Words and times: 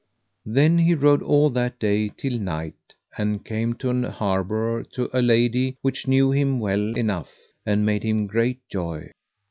Then 0.47 0.79
he 0.79 0.95
rode 0.95 1.21
all 1.21 1.51
that 1.51 1.77
day 1.77 2.09
till 2.09 2.39
night, 2.39 2.95
and 3.19 3.45
came 3.45 3.75
to 3.75 3.91
an 3.91 4.01
harbour 4.01 4.81
to 4.93 5.11
a 5.13 5.21
lady 5.21 5.77
which 5.83 6.07
knew 6.07 6.31
him 6.31 6.59
well 6.59 6.97
enough, 6.97 7.37
and 7.67 7.85
made 7.85 8.01
of 8.03 8.09
him 8.09 8.25
great 8.25 8.67
Joy. 8.67 9.11